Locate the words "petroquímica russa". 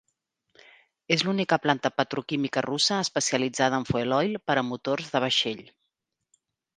1.99-2.97